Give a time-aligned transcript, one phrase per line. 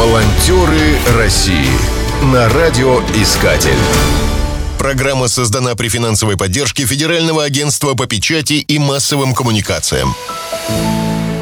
[0.00, 1.68] Волонтеры России
[2.32, 3.76] на радиоискатель.
[4.78, 10.14] Программа создана при финансовой поддержке Федерального агентства по печати и массовым коммуникациям.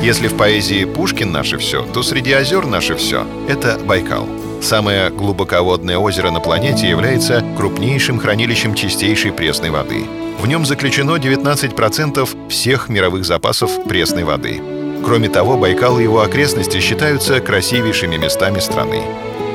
[0.03, 4.29] Если в поэзии Пушкин наше все, то среди озер наше все— это Байкал.
[4.61, 10.05] Самое глубоководное озеро на планете является крупнейшим хранилищем чистейшей пресной воды.
[10.41, 14.78] В нем заключено 19% всех мировых запасов пресной воды.
[15.09, 19.03] Кроме того, Байкал и его окрестности считаются красивейшими местами страны.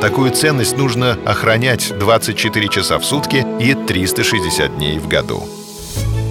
[0.01, 5.47] Такую ценность нужно охранять 24 часа в сутки и 360 дней в году.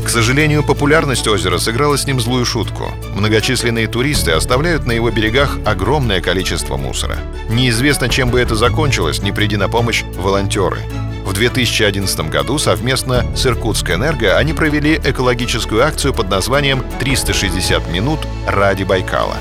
[0.04, 2.92] К сожалению, популярность озера сыграла с ним злую шутку.
[3.14, 7.18] Многочисленные туристы оставляют на его берегах огромное количество мусора.
[7.48, 10.78] Неизвестно, чем бы это закончилось, не приди на помощь волонтеры.
[11.24, 18.82] В 2011 году совместно с Иркутск-Энерго они провели экологическую акцию под названием «360 минут ради
[18.82, 19.36] Байкала».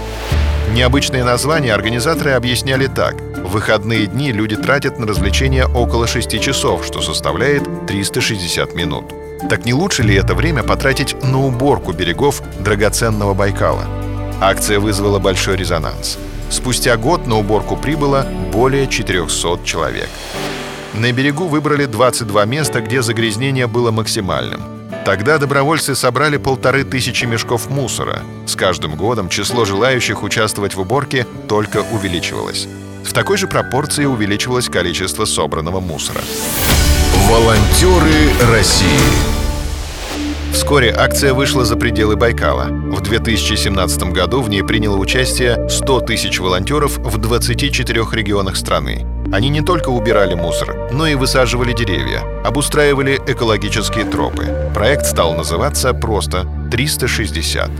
[0.73, 3.15] Необычное название организаторы объясняли так.
[3.19, 9.11] В выходные дни люди тратят на развлечения около 6 часов, что составляет 360 минут.
[9.49, 13.85] Так не лучше ли это время потратить на уборку берегов драгоценного Байкала?
[14.39, 16.17] Акция вызвала большой резонанс.
[16.49, 20.09] Спустя год на уборку прибыло более 400 человек.
[20.93, 24.61] На берегу выбрали 22 места, где загрязнение было максимальным.
[25.05, 28.21] Тогда добровольцы собрали полторы тысячи мешков мусора.
[28.45, 32.67] С каждым годом число желающих участвовать в уборке только увеличивалось.
[33.03, 36.21] В такой же пропорции увеличивалось количество собранного мусора.
[37.27, 39.30] Волонтеры России
[40.51, 42.65] Вскоре акция вышла за пределы Байкала.
[42.65, 49.05] В 2017 году в ней приняло участие 100 тысяч волонтеров в 24 регионах страны.
[49.31, 54.47] Они не только убирали мусор, но и высаживали деревья, обустраивали экологические тропы.
[54.73, 57.71] Проект стал называться просто «360».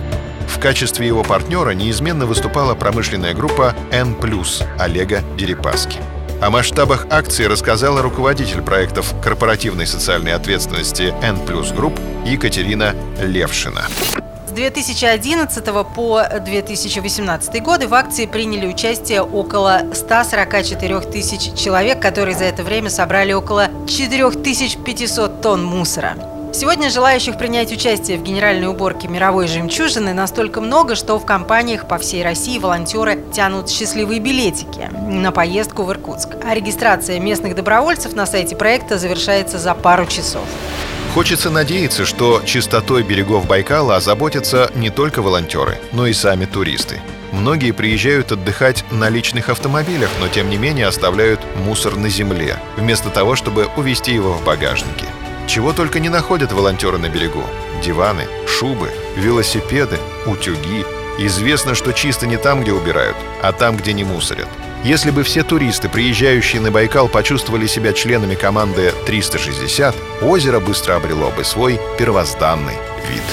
[0.48, 4.16] В качестве его партнера неизменно выступала промышленная группа N+,
[4.78, 6.00] Олега Дерипаски.
[6.42, 13.84] О масштабах акции рассказала руководитель проектов корпоративной социальной ответственности N Group Екатерина Левшина.
[14.48, 15.64] С 2011
[15.96, 22.90] по 2018 годы в акции приняли участие около 144 тысяч человек, которые за это время
[22.90, 26.16] собрали около 4500 тонн мусора.
[26.54, 31.98] Сегодня желающих принять участие в генеральной уборке мировой жемчужины настолько много, что в компаниях по
[31.98, 36.30] всей России волонтеры тянут счастливые билетики на поездку в Иркутск.
[36.44, 40.44] А регистрация местных добровольцев на сайте проекта завершается за пару часов.
[41.14, 47.00] Хочется надеяться, что чистотой берегов Байкала озаботятся не только волонтеры, но и сами туристы.
[47.32, 53.10] Многие приезжают отдыхать на личных автомобилях, но тем не менее оставляют мусор на земле, вместо
[53.10, 55.06] того, чтобы увезти его в багажнике.
[55.48, 57.44] Чего только не находят волонтеры на берегу.
[57.84, 60.86] Диваны, шубы, велосипеды, утюги.
[61.18, 64.48] Известно, что чисто не там, где убирают, а там, где не мусорят.
[64.84, 71.30] Если бы все туристы, приезжающие на Байкал, почувствовали себя членами команды 360, озеро быстро обрело
[71.30, 72.78] бы свой первозданный
[73.08, 73.24] вид.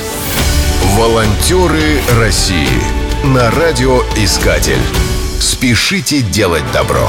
[0.97, 2.83] Волонтеры России
[3.25, 4.83] на радиоискатель.
[5.41, 7.09] Спешите делать добро.